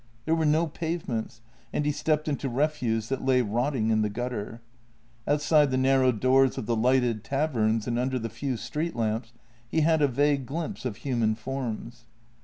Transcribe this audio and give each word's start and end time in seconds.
There 0.25 0.33
were 0.33 0.47
no 0.47 0.65
pavements 0.65 1.41
and 1.71 1.85
he 1.85 1.91
stepped 1.91 2.27
into 2.27 2.49
re 2.49 2.65
fuse 2.65 3.09
that 3.09 3.23
lay 3.23 3.43
rotting 3.43 3.91
in 3.91 4.01
the 4.01 4.09
gutter. 4.09 4.59
Outside 5.27 5.69
the 5.69 5.77
narrow 5.77 6.11
doors 6.11 6.57
of 6.57 6.65
the 6.65 6.75
lighted 6.75 7.23
taverns 7.23 7.85
and 7.85 7.99
under 7.99 8.17
the 8.17 8.27
few 8.27 8.57
street 8.57 8.95
lamps 8.95 9.31
he 9.69 9.81
had 9.81 10.01
a 10.01 10.07
vague 10.07 10.47
glimpse 10.47 10.85
of 10.85 10.95
human 10.95 11.35
forms. 11.35 12.07